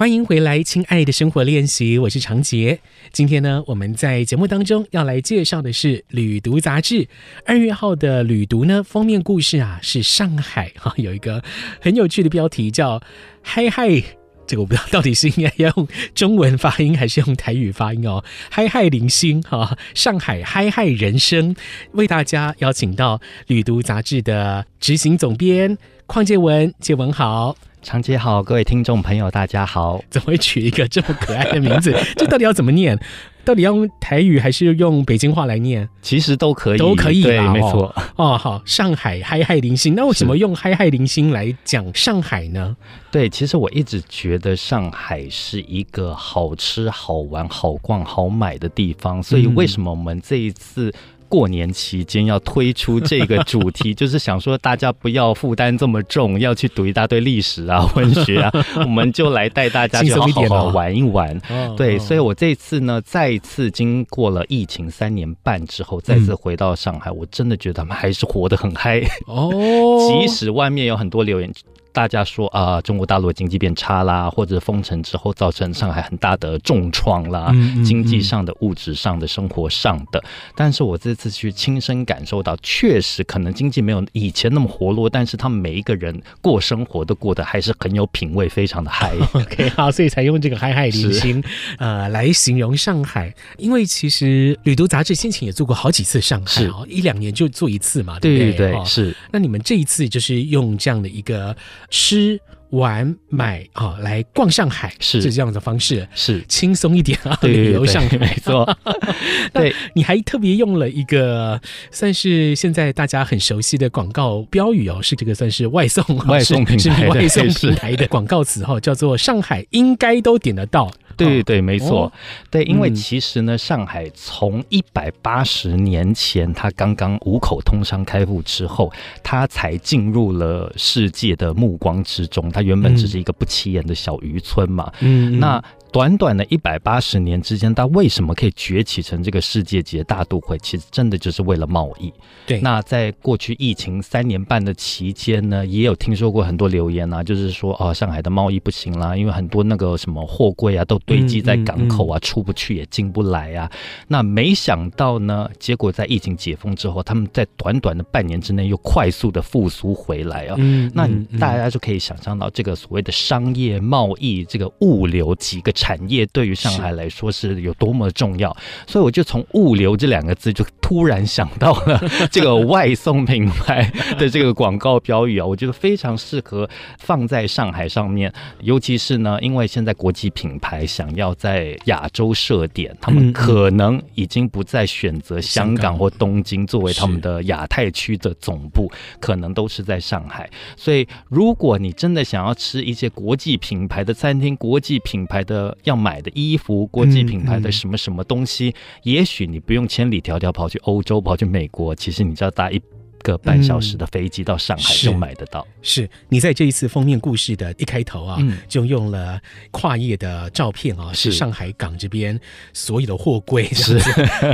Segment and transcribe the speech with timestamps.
[0.00, 2.80] 欢迎回来，亲爱的生活练习，我是长杰。
[3.12, 7.06] 今天呢，我们在节目当中要来介绍的是《旅读》杂志
[7.44, 11.44] 二月号的《旅读》呢，封面故事啊是上海哈，有一个
[11.82, 13.02] 很有趣的标题叫
[13.44, 14.02] “嗨嗨”，
[14.50, 21.54] 这个我不知道到底是应该要用中文发音还是用台语发音哦，“嗨嗨零星”哈，上海嗨嗨人生，
[21.92, 23.16] 为大家邀请到
[23.46, 27.56] 《旅读》杂志的执行总编邝介文，介文好。
[27.82, 30.04] 长姐好，各位听众朋友，大家好。
[30.10, 31.96] 怎么会取一个这么可爱的名字？
[32.14, 32.98] 这到底要怎么念？
[33.44, 35.88] 到底要用台语还是用北京话来念？
[36.02, 37.22] 其实都可以，都可以。
[37.22, 37.94] 对，没错。
[38.16, 42.76] 哦，好，上海嗨嗨零星，那为什么用嗨嗨零星来讲上海呢？
[43.10, 50.92] 对，其实我一直觉得上海是一个好吃、好玩、好逛、好买的地方，所以为什么我们这一次？
[51.30, 58.50] 过年期间要推出这个主题， 就是想说大家不要负担这么重，要去读一大堆历史啊、文学啊，
[58.84, 61.40] 我们就来带大家去好好玩一玩。
[61.76, 69.50] 对，所以我这次呢，再次经过了疫情三年半之后，再次回到上海，我真的觉得他们还是活得很嗨哦，
[70.10, 71.50] 即使外面有很多留言。
[71.92, 80.22] 大家说啊、呃，中国大陆经济变差啦，或者封城之后造成上海很大的重创啦，嗯嗯嗯、经济上的、物质上的、生活上的。
[80.54, 89.12] 但是我这次去亲身感受到，确实可能经济没有以前那么活络，但是他们每一个人过生活都过得还是很有品味，非常的嗨。
[89.34, 91.42] OK，好，所以才用这个“嗨嗨零星”
[91.78, 93.34] 呃来形容上海。
[93.58, 98.52] 因为其实《旅读》杂志先前也做过好几次上海，哦，一两年就做一次嘛，对不对？
[98.52, 99.16] 对对，是。
[99.32, 101.56] 那你们这一次就是用这样的一个。
[101.90, 105.20] 吃玩买啊，来逛上海是。
[105.20, 106.40] 这样的方式，是。
[106.48, 108.16] 轻松一点啊，旅游上海。
[108.16, 108.64] 没错。
[109.52, 120.88] 对，你还特别用了一个算是现在大家很熟悉的广告标语哦，是这个算是外送外送平台外送平台的广告词哈，叫做“上海应该都点得到”。
[121.16, 122.12] 对对没错，哦、
[122.50, 128.92] 对，因为其实呢，嗯、上海从一百八十年前它刚刚五口通商开埠之后，
[129.22, 132.50] 它才进入了世界的目光之中。
[132.50, 135.62] 它原本只是一个不起眼的小渔村嘛，嗯，那。
[135.92, 140.56] 短短的一百八十年之间，它为什么可以崛起成这个世界级的大都会？
[140.58, 142.12] 其实真的就是为了贸易。
[142.46, 153.70] 对，那在过去疫情三年半的期间呢，也有听说过很多留言啊，就是说哦，上海的贸易不行啦，因为很多那个什么货柜啊都堆积在港口啊，嗯嗯嗯、出不去也进不来啊。
[154.06, 160.54] 那没想到呢，结果在疫情解封之后，他们在短短的半年之内又快速的复苏回来啊。
[160.58, 165.72] 嗯，嗯，那大家就可以想象到这个所谓的商业贸易，这个物流几个。
[165.80, 168.54] 产业对于上海来说是有多么重要，
[168.86, 171.98] 所以我就从物流这两个字就突然想到了
[172.30, 178.30] 这个外送品牌的这个广告标语啊，我觉得非常适合放在上海上面，
[178.60, 190.50] 尤其是呢，因为现在国际品牌想要在亚洲设点，他们可能已经不再选择香港或东京作为他们的亚太区的总部，可能都是在上海。
[190.76, 202.80] 所以，如果你真的想要吃一些国际品牌的餐厅、国际品牌的要买的衣服，国际品牌的什么什么东西，嗯嗯、也许你不用千里迢迢跑去欧洲，跑去美国，其实你只要搭一
[203.22, 205.60] 个半小时的飞机到上海就买得到。
[205.60, 211.32] 嗯、是，是你在这一次封面故事的一开头啊，嗯、就用了跨页的照片啊，是。
[211.32, 212.38] 上海港这边
[212.72, 213.98] 所有的货柜是。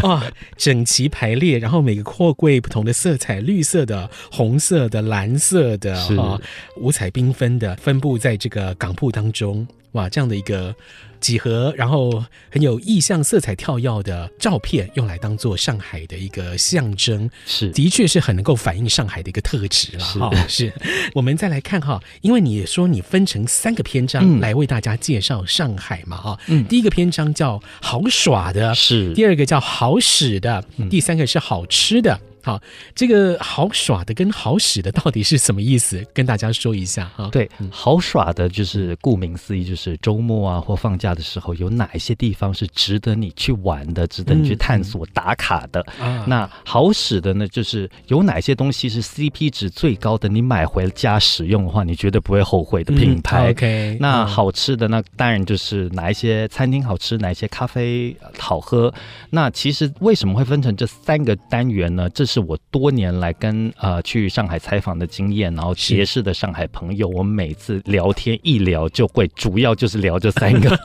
[0.02, 0.24] 啊，
[0.56, 6.40] 整齐排列，然后每个货柜不同的色彩，绿色的、红色的、蓝色的啊，
[6.76, 9.66] 五彩缤纷的分布在这个港铺当中。
[9.92, 10.74] 哇，这样的一个
[11.26, 17.68] 几何，然后很有意象、色彩跳跃的照片，用来当做上海的一个象征，是。
[17.72, 20.30] 的确是很能够反映上海的一个特质了哈。
[20.46, 20.72] 是，
[21.14, 32.20] 我们再来看哈，因为你也说你分成三个篇章来为大家介绍上海嘛哈，嗯，第一个篇章叫好耍的，是，第二个叫好使的，第三个是好吃的。
[32.46, 32.62] 好，
[32.94, 36.06] 这个好耍的跟好使的到底是什么意思？
[36.14, 37.28] 跟大家说一下哈。
[37.32, 45.80] 对，好耍的就是顾名思义，就是周末啊或放假的时候，有哪一些地方是值得你去玩的，值得你去探索打卡的。
[45.98, 53.48] 啊、那好使的呢，就是有哪些东西是 CP 值最高的，你买回家使用的话，你绝对不会后悔的品牌。
[53.48, 58.94] 嗯、OK，那好吃的那当然就是哪一些餐厅好吃，哪一些咖啡好喝。
[59.30, 62.08] 那其实为什么会分成这三个单元呢？
[62.10, 70.78] 这是是我多年来跟呃去上海采访的经验，然后结识的上海朋友，我每次聊天一聊就会，主要就是聊这三个。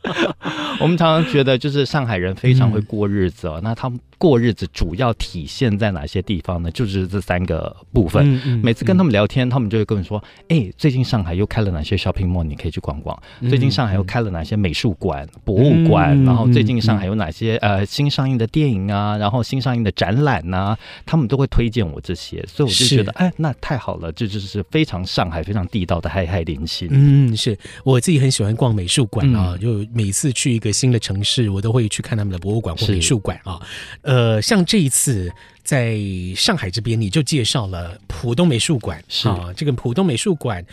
[0.78, 3.98] 我们常常觉得，就是上海人非常会过日子哦，嗯、那他们。
[4.18, 6.70] 过日子主要体现在哪些地方呢？
[6.70, 8.24] 就是这三个部分。
[8.24, 10.16] 嗯嗯、每次跟他们聊天，嗯、他们就会跟我说
[10.48, 13.14] ：“哎、欸，最近上海又开了哪些 shopping mall，你可以去逛逛。
[13.42, 16.18] 嗯、最近上海又开了哪些美术馆、博物馆？
[16.18, 19.18] 嗯、然后最近上海有哪些、嗯、呃新上映的电影啊？
[19.18, 20.65] 然后新上映的展览啊？
[21.04, 26.88] 他们都会推荐我这些，所以我就觉得，哎，那太好了，这就是非常上海、非常地道的嗨嗨联系。
[26.90, 33.60] 嗯，是我自己很喜欢逛美术馆啊，嗯、就每次去一个新的城市，我都会去看他们的博物馆或美术馆啊。
[34.00, 35.30] 呃，像这一次
[35.62, 35.98] 在
[36.34, 40.64] 上海这边，你就介绍了浦东美术馆，是啊，这个浦东美术馆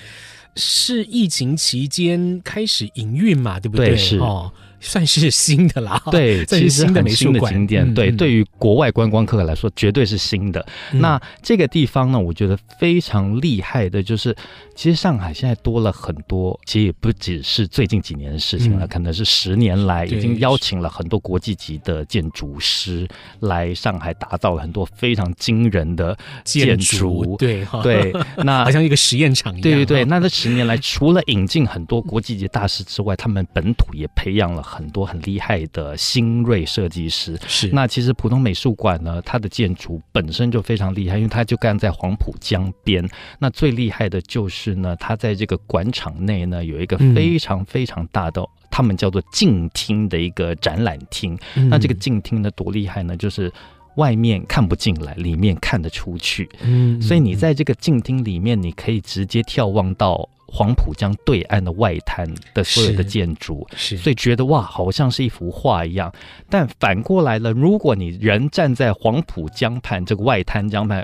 [0.55, 3.89] 是疫情期间开始营运嘛，对不对？
[3.89, 4.51] 对是哦。
[4.83, 10.63] 算是新的啦，对， 其实新的美术馆景点，对，对于国外观光客来说，绝对是新的。
[10.91, 14.35] 那这个地方呢，我觉得非常厉害的，就是
[14.75, 23.07] 其实上海现在多了很多，其实也不只是最近几年的事情了，可能是十年来已经邀请了很多国际级的建筑师
[23.39, 28.13] 来上海打造了很多非常惊人的建筑，对对，
[28.43, 29.61] 那好像一个实验场一样。
[29.61, 34.72] 对对对，那这十年来，除了引进很多国际级大师之外，他们本土也培养了。
[34.73, 37.69] 很多很厉害的新锐设计师是。
[37.71, 43.07] 那其实浦东美术馆呢，它的建筑本身就非常厉害，因为它就干在黄浦江边。
[43.39, 51.37] 那最厉害的就是呢，它在这个馆场内呢，有一个非常非常大的，嗯、他们叫做静厅的一个展览厅。
[51.55, 53.15] 嗯、那这个静厅呢，多厉害呢？
[53.15, 53.51] 就是
[53.97, 56.49] 外面看不进来，里面看得出去。
[56.61, 60.27] 嗯，所以你在这个静厅里面，你可以直接眺望到。
[60.55, 66.13] 黄浦江对岸的外滩的所有的建筑，是，所以觉得哇，好像是一幅画一样。
[66.47, 71.03] 但反过来了，如果你人站在黄浦江畔这个外滩江畔，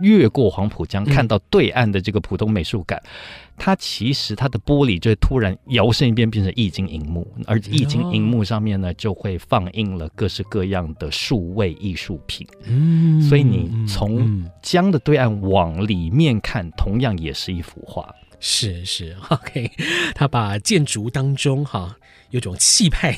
[0.00, 3.10] 越过黄浦江，看到对岸的这个浦东美术馆，嗯、
[3.56, 12.46] 它其实它的玻璃就会突然摇身一变，变成液晶荧幕，而液晶荧幕上面呢，就会放映了各式各样的数位艺术品。
[12.64, 18.08] 嗯，所以你从江的对岸往里面看，同样也是一幅画。
[18.46, 19.70] 是是， OK，
[20.14, 21.96] 他把建筑当中哈
[22.28, 23.16] 有种气派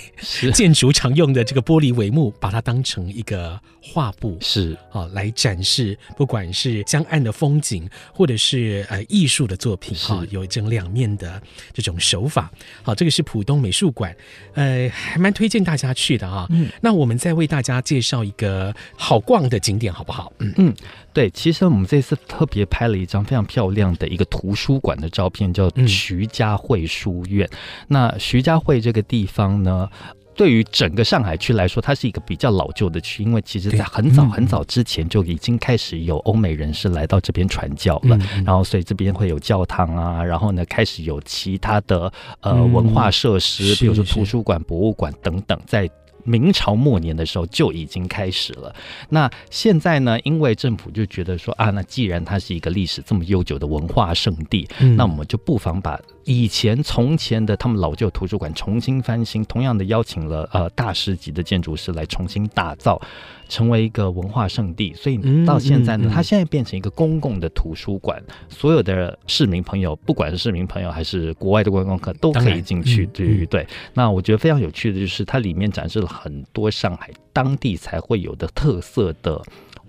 [0.54, 11.42] 建筑常用的这个玻璃帷幕，把它当成一个画布，是啊，来展示，不管是江岸的风景，或者是呃艺术的作品哈，有整两面的
[11.72, 12.48] 这种手法。
[12.84, 14.14] 好，这个是浦东美术馆，
[14.54, 16.46] 呃，还蛮推荐大家去的啊。
[16.50, 20.32] 嗯，那我们再为大家介绍一个好逛的景点，好不好？
[20.38, 20.74] 嗯嗯。
[21.16, 27.48] 对，其实我们这次特别拍了一张非常漂亮的一个图书馆的照片，叫徐家汇书院。
[27.50, 27.58] 嗯、
[27.88, 29.88] 那徐家汇这个地方呢，
[30.34, 45.88] 对于整个上海区来说，它是一个比较老旧的区，因为其实在很早很早之前就已经开始有欧美人士来到这边传教了，嗯、然后所以这边会有教堂啊，然后呢开始有其他的呃文化设施，嗯、比如说图书馆、博物馆等等，在。
[46.26, 48.74] 明朝末年的时候就已经开始了。
[49.08, 50.20] 那现在呢？
[50.24, 63.00] 因为政府就觉得说啊，那既然它是一个历史这么悠久的文化圣地，嗯、那我们就不妨把以前从前的他们老旧图书馆重新翻新，同样的邀请了呃大师级的建筑师来重新打造。
[63.48, 73.06] 成为一个文化圣地，所以到现在呢，它现在变成一个公共的图书馆，所有的市民朋友，不管是市民朋友还是国外的观光客，都可以进去。
[73.06, 73.66] 对对对。
[73.94, 79.40] 那我觉得非常有趣的就是，它里面展示了很多上海当地才会有的特色的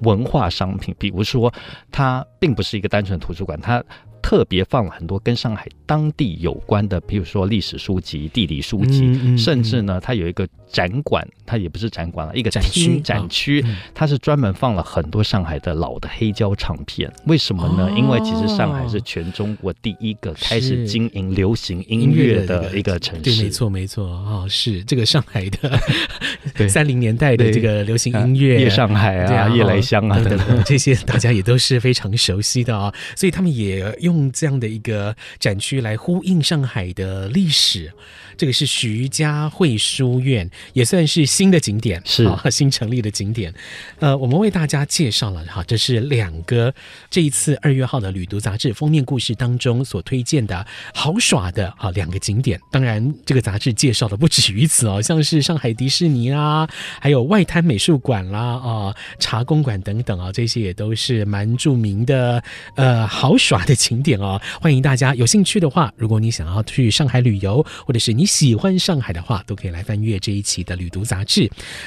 [0.02, 1.52] 文化商品，比如说，
[1.92, 3.84] 它并不是一个单纯的图书馆，它。
[4.28, 13.64] 特别放了很多跟上海当地有关的，比如说历史书籍、地理书籍，嗯嗯、甚至呢，它有一个展馆，它也不是展馆了，一个展区，展区，
[13.96, 17.10] 它是专门放了很多上海的老的黑胶唱片。
[17.28, 17.86] 为什么呢？
[17.86, 23.22] 哦、因为其实上海是全中国第一个开始经营流行音乐的一个城市。
[23.22, 25.80] 对，没错，没错，哦，是这个上海的
[26.68, 34.17] 三零年代的这个流行音乐，夜上海啊，夜来香啊等等， 这些大家也都是非常熟悉的啊、哦，所以他们也用。
[34.18, 37.94] 用这样的一个展区来呼应上海的历史，
[38.38, 43.54] 这个是徐家汇书院，也算是新的景点，是啊， 新成立的景点。
[44.00, 46.74] 呃，我们为大家介绍了哈，这是两个
[47.10, 52.58] 这一次二月号的《旅读》杂志封面故事当中所推荐的好耍的啊两个景点。
[52.72, 56.70] 当然，这个杂志介绍的不止于此哦，像是上海迪士尼啦，
[57.02, 62.42] 还有外滩美术馆啦，啊，茶公馆等等啊，这些也都是蛮著名的
[62.76, 64.40] 呃好耍的景景点哦。
[64.62, 71.42] 欢迎大家有兴趣的话，如果你想要去上海旅游，或者是你喜欢上海的话，都可以来翻阅这一期的《旅读杂志》。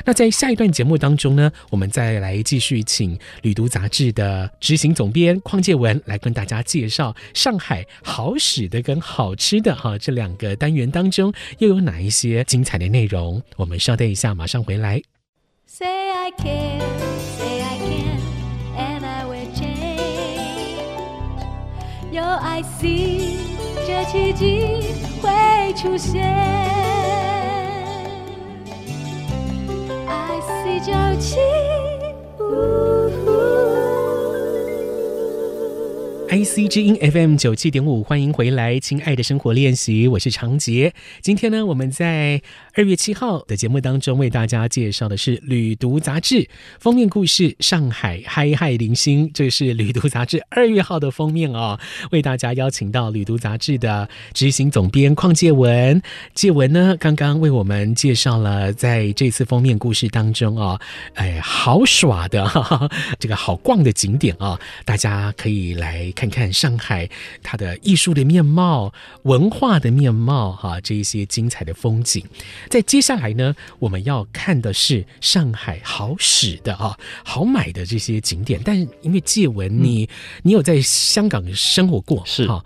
[0.04, 13.42] 那在下一段节目当中呢，我们再来继续请《旅读杂志》的执行总编邝介文来跟大家介绍上海好使的跟好吃的哈这两个单元当中又有哪一些精彩的内容。
[13.56, 15.02] 我们稍等一下，马上回来。
[15.66, 16.80] Say I can,
[17.38, 18.18] say I can,
[18.76, 20.00] and I will change.
[22.10, 23.36] Your I see，
[23.86, 26.24] 这奇迹会出现。
[30.06, 31.36] I see 朝气。
[36.30, 40.94] IC 之音 FM 九七点五，欢迎回来，亲爱的生活练习，我是长杰。
[41.20, 42.40] 今天呢，我们在
[42.74, 46.36] 二月七号的节目当中为大家介绍的是《旅读杂志》
[46.78, 51.76] 封面故事《上海嗨嗨零星》，这是《旅读杂志》 二月号的封面哦。
[52.12, 56.00] 为大家邀请到《旅读杂志》的执行总编邝介文，
[56.32, 60.80] 介文呢刚刚为我们介绍了在这次封面故事当中哦，
[61.14, 66.08] 哎，好耍的哈哈， 这个好逛的景点啊、哦，大家可以来。
[66.20, 67.08] 看看上海
[67.42, 72.22] 它的艺术的面貌、文化的面貌，哈，这一些精彩的风景。
[72.68, 78.60] 在接下来呢，我们要看的是上海好使的啊，好买的这些景点。
[78.62, 80.08] 但因为借文你，你、嗯、
[80.42, 82.62] 你有在香港生活过，是哈，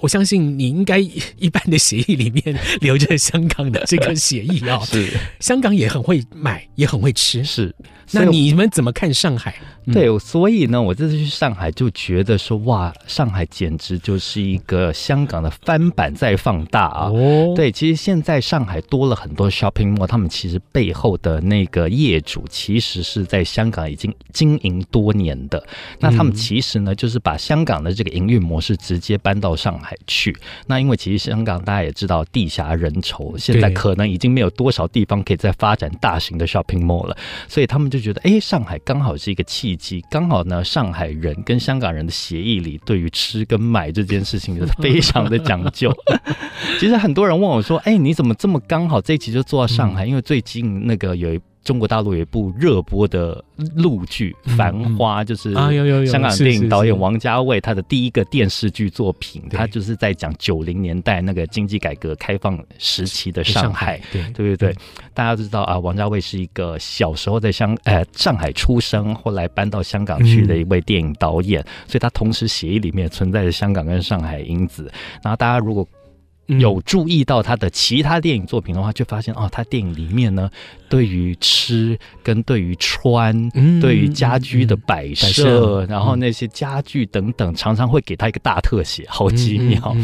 [0.00, 4.78] 我相信你应该一般的协议里面 留着香港的这个协议啊。
[4.86, 5.08] 是，
[5.40, 7.44] 香港也很会买，也很会吃。
[7.44, 7.74] 是，
[8.12, 9.54] 那你们怎么看上海？
[9.92, 17.08] 对，所以呢，我这次去上海就觉得说，哇，上海简直就是一个香港的翻版在放大啊！
[17.08, 25.64] 哦，对，其实现在上海多了很多 shopping mall，他们其实背后的那个业主其实是在香港已经经营多年的。
[26.00, 30.36] 那他们其实呢，就是把香港的这个营运模式直接搬到上海去。
[30.66, 37.16] 那因为其实香港大家也知道地狭人稠，现在可能已经没有多少地方可以再发展大型的 shopping mall 了，
[37.48, 40.02] 所以他们就觉得，哎，上海刚好是一个契机。
[40.10, 45.92] 刚好呢，上海人跟香港人的协议里，对于吃跟买这件事情就是非常的讲究。
[46.80, 51.40] 其实很多人问我说：“哎，你怎么这么刚好这一期就做到上海？”因为最近那个有一。
[51.66, 53.44] 中国大陆有一部热播的
[53.74, 55.52] 陆剧《繁花》，就是
[56.06, 64.22] 香港电影导演王家卫他的第一个电视剧作品，他就是在讲九零年代那个经济改革开放时期的上海，对。
[64.32, 64.72] 对对，
[65.12, 74.88] 大家都知道啊，王家卫是一个小时候在香呃上海出生，后来搬到香港去的一位电影导演，所以他同时协议里面存在着香港跟上海因子。
[75.20, 75.84] 然后大家如果
[76.46, 80.48] 有注意到他的其他电影作品的话，就发现哦，他电影里面呢，
[80.88, 89.96] 对于吃跟对于穿，嗯、对于家居的摆设，嗯、然后那些家具等等，常常会给他一个大特写，好几秒，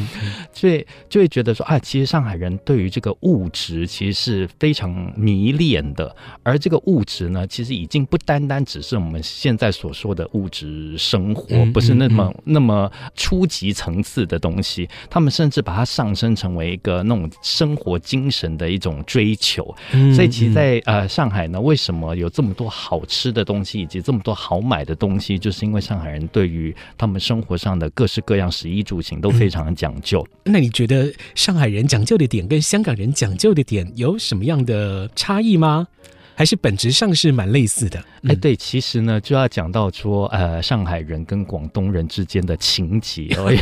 [0.53, 16.32] 所以就会觉得说啊，其实上海人对于这个物质其实是非常迷恋的，而这个物质呢，其实已经不单单只是我们现在所说的物质生活，嗯、不是那么、嗯、那么初级层次的东西，他们甚至把它上升。
[16.35, 19.75] 成为一个那种生活精神的一种追求，
[20.15, 30.27] 所以其实在呃上海呢，为什么有这么多好吃的东西，以及这么多好买的东西，就是因为上海人对于他们生活上的各式各样食衣住行都非常的讲究。
[30.45, 35.87] 那你觉得上海人讲究的点跟香港人讲究的点有什么样的差异吗？
[36.35, 37.99] 还是本质上是蛮类似的？
[38.25, 43.53] 哎、欸，对，其实呢就要讲到说，呃，上海人跟广东人之间的情结哦。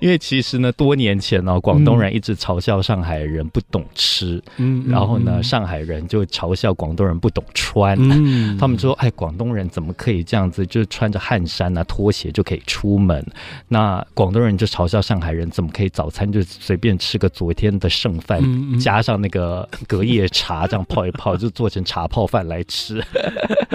[0.00, 13.24] 因为其实呢，多年前呢，广东人一直嘲笑上海人不懂吃，嗯，然后呢，上海人就嘲笑广东人不懂穿，嗯，他们说，哎，广东人怎么可以这样子，就是穿着汗衫啊、拖鞋就可以出门？
[13.68, 18.42] 那广东人就嘲笑上海人怎么可以早餐就随便吃个昨天的剩饭，
[18.78, 19.55] 加上那个
[19.86, 23.00] 隔夜茶，这样泡一泡 就做成茶泡饭来吃。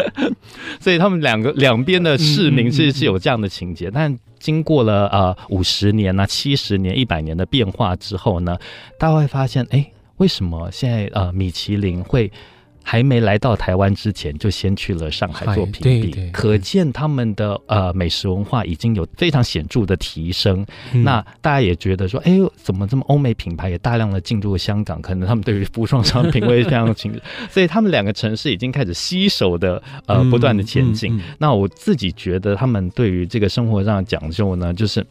[0.81, 4.19] 所以他们两个两边的市民其实是有这样的情节，但。
[4.41, 8.57] 经过了呃五十年啊、七十年、一百年的变化之后呢，
[8.97, 9.85] 大家会发现，哎，
[10.17, 12.31] 为什么现在呃米其林会？
[12.91, 20.65] 还没来到台湾之前，就先去了上海做评比，可见他们的呃美食文化已经有非常显著的提升。
[20.91, 25.01] 嗯、那大家也觉得说，哎呦，怎么这么欧美品牌也大量的进入香港？
[25.01, 27.19] 可能他们对于服装上品味非常清楚，
[27.49, 31.13] 所以他们两个城市已经开始携手的呃不断的前进。
[31.13, 35.01] 嗯嗯嗯、那我自己觉得，他们对于这个生活上的讲究呢，就是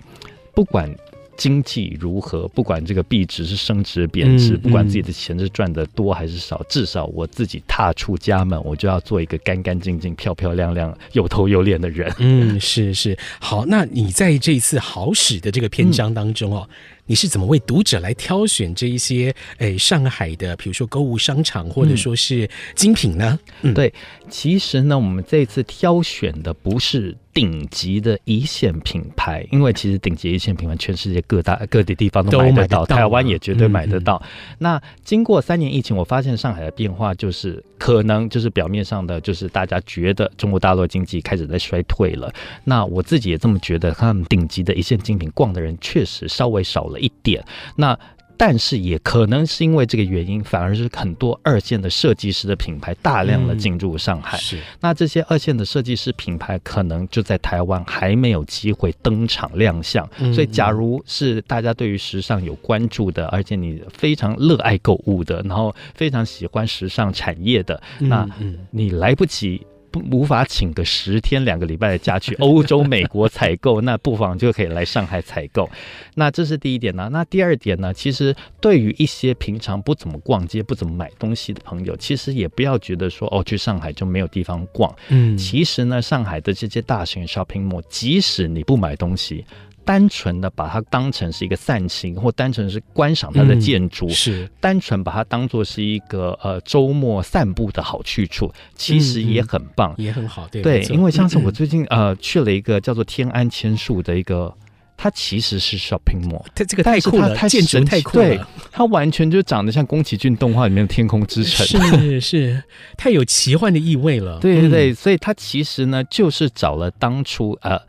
[0.53, 0.95] 不管。
[1.41, 12.15] 经济如何，不管这个币值是升值贬值，不管自己的钱是赚的多还是少，至少我自己踏出家门，我就要做一个干干净净、漂漂亮亮、有头有脸的人。
[12.19, 13.17] 嗯，是是。
[13.41, 16.69] 好，那你在这一次好使的这个篇章当中哦。
[17.07, 23.39] 你是怎么为读者来挑选这一些诶上海的，比如说购物商场或者说是精品呢？
[23.63, 23.93] 嗯，对，
[24.29, 34.23] 其实呢，我们这次挑选的不是顶级的一线品牌，因为其实顶级一线品牌全世界各大各地地方都买得到，台湾也绝对买得到。
[34.59, 42.33] 那经过三年疫情，我发现上海的变化就是，可能就是表面上的，就是大家觉得中国大陆经济开始在衰退了。
[42.65, 47.00] 那我自己也这么觉得，他们顶级的一线精品逛的人确实稍微少了。
[47.01, 47.45] 一点，
[47.77, 47.99] 那
[48.37, 54.39] 但是也可能是因为这个原因，反而是很多二线的设计师的品牌大量的进入上海。
[54.39, 60.09] 嗯、是，那这些二线的设计师品牌可能就在台湾还没有机会登场亮相。
[60.21, 68.27] 嗯、所以，假如是大家对于时尚有关注的，而且你非常热爱购物的，然后非常喜欢时尚产业的，那
[68.71, 69.61] 你来不及。
[69.91, 75.69] 不无法请个十天两个礼拜的假去 欧洲、美国采购， 那不妨就可以来上海采购。
[76.15, 77.09] 那这是第一点呢。
[77.13, 77.93] 那第二点呢？
[77.93, 84.95] 其实对于一些平常不怎么逛街、不怎么买东西的朋友，其实也不要觉得说哦，去上海就没有地方逛。
[85.09, 89.45] 嗯，其实呢，上海的这些大型 shopping mall，即使你不买东西。
[89.85, 100.47] 单纯的把它当成是一个散心，或单纯是观赏它的建筑，嗯、是单纯把它当做是一个呃周末散步的好去处，其实也很棒，嗯、也很好。
[100.49, 104.55] 对，对，因为像是我最近呃去了一个叫做天安千树的一个，
[104.97, 112.63] 它其实是 shopping mall，它这个太酷了，它建筑太酷了，对，它完全就长得像宫崎骏动画里面的天空之城，是是，
[112.97, 114.39] 太有奇幻的意味了。
[114.41, 117.81] 对对对，所以它其实呢就是找了当初呃。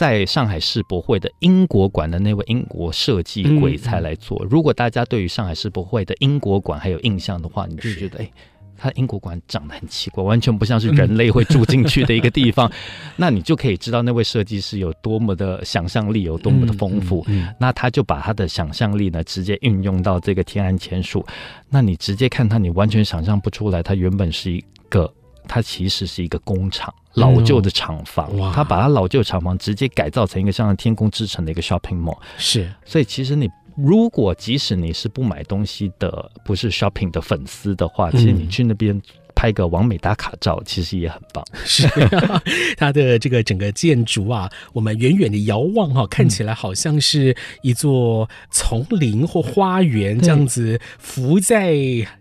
[0.00, 4.42] 在上海世博会的英国馆的那位英国设计鬼才来做。
[4.48, 8.30] 如果大家对于上海世博会的英国馆还有印象的话，你就觉得，哎，
[8.78, 12.72] 它英国馆长得很奇怪，完全不像是人类会住进去的一个地方。
[13.16, 17.22] 那你就可以知道那位设计师有多么的想象力，有多么的丰富。
[17.58, 21.22] 那他就把他的想象力呢，直接运用到这个天安千树。
[21.68, 25.12] 那你直接看他，你完全想象不出来，它原本是一个。
[25.52, 28.30] 它其实是一个工厂，老旧的厂房。
[28.34, 32.16] 嗯、它把它老旧厂房直接改造成一个像天空之城的一个 shopping mall。
[32.38, 39.02] 是，所以其实你如果即使你是不买东西的，不是 shopping 的粉丝的话，其实你去那边。
[39.40, 41.42] 拍个完美打卡照，其实也很棒。
[41.64, 42.42] 是、啊，
[42.76, 51.72] 它的这个整个建筑啊，我们远远的遥望哈、啊，看起来好像是一座丛林或花园这样子浮在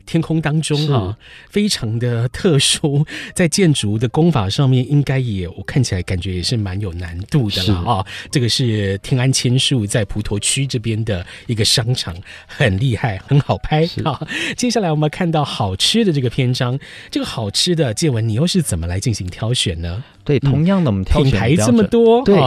[0.06, 1.18] 天空当中啊，
[1.50, 3.06] 非常的特殊。
[3.34, 8.06] 在建筑的功法上面，应该也我看起来感觉也是蛮有难度的了啊。
[8.32, 12.16] 这个是天安千树在普陀区这边的一个商场，
[12.48, 14.26] 很厉害，很好拍啊。
[14.56, 16.80] 接下来我们看到好吃的这个篇章。
[17.12, 20.04] 这个好吃的介文，你又是怎么来进行挑选呢？
[20.24, 22.40] 对，同样的我们挑选品牌这么多，对，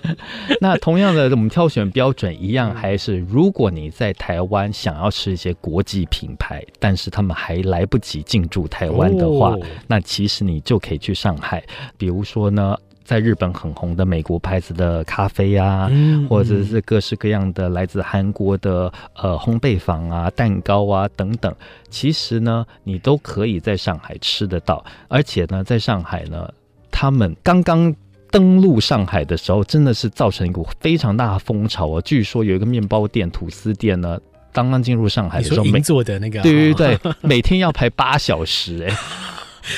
[0.60, 11.62] 那同样的我们挑选标准一样，还是如果你在台湾想要吃一些国际品牌，但是他们还来不及进驻台湾的话，哦、那其实你就可以去上海，
[11.98, 12.76] 比如说呢。
[13.06, 21.54] 在日本很红的美国牌子的咖啡啊，嗯、或者是各式各样的来自韩国的呃烘焙坊啊、蛋糕啊等等，
[21.88, 24.84] 其实呢，你都可以在上海吃得到。
[25.06, 26.52] 而且呢，在上海呢，
[26.90, 27.94] 他们刚刚
[28.30, 32.00] 登陆上海的时候，真的是造成一股非常大的风潮啊！
[32.04, 34.18] 据说有一个面包店、吐司店呢，
[34.52, 38.96] 刚刚进入上海的时候，没做的那个，对对对，每天要排八小时哎、欸。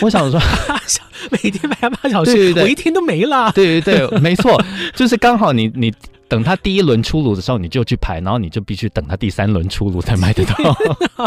[0.02, 0.38] 我想说，
[1.30, 3.52] 每天排八小时，对对对，我一天都没了。
[3.52, 4.62] 对对对，没错，
[4.94, 5.92] 就是刚好你你。
[6.28, 10.54] 等他第一轮出炉的时候，你就去排，然后你就必须等他第三轮出炉才买得到。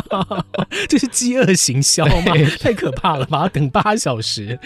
[0.87, 2.33] 这是饥饿行销吗？
[2.59, 3.47] 太可怕了吧！
[3.49, 4.59] 等八小时，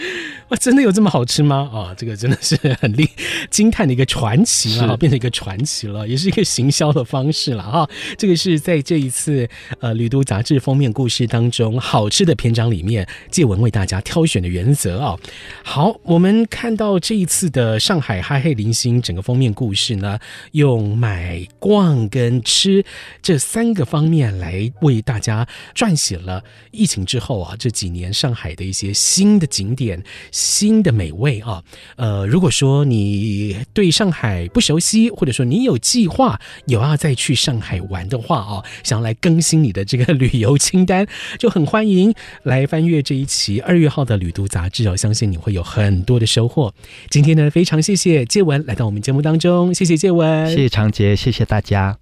[0.48, 1.68] 哇，真的有这么好吃吗？
[1.72, 3.08] 啊、哦，这个真的是很令
[3.50, 7.88] 惊叹的一个传奇了，变成一个传奇了，也是一个行销的方式了哈。
[8.18, 9.48] 这个是在这一次
[9.80, 15.16] 呃《旅读》杂志封面故事当中好吃的篇章里面，借文为大家挑选的原则啊。
[15.62, 20.18] 好，我们看到这一次的上海哈黑零星整个封面故事呢。
[20.52, 22.84] 用买、逛跟吃
[23.22, 31.62] 这三个方面来为大家撰写了疫情之后啊这几年上海的一些新的景点、新的美味啊。
[31.96, 41.06] 呃，如果说你对上海不熟悉，或者说你有计划有要再去上海玩的话啊，想要来更新你的这个旅游清单，
[41.38, 44.96] 就很欢迎来翻阅这一期二月号的《旅读》杂志哦。
[44.96, 46.72] 相信你会有很多的收获。
[47.10, 50.15] 今天呢，非常谢谢介文来到我们节目当中，谢谢介文。
[50.48, 51.98] 谢谢长杰，谢谢大家。